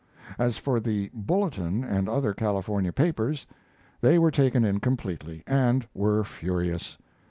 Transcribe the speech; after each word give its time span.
As 0.39 0.57
for 0.57 0.79
the 0.79 1.11
Bulletin 1.13 1.83
and 1.83 2.09
other 2.09 2.33
California 2.33 2.91
papers, 2.91 3.45
they 4.01 4.17
were 4.17 4.31
taken 4.31 4.65
in 4.65 4.79
completely, 4.79 5.43
and 5.45 5.85
were 5.93 6.23
furious. 6.23 6.97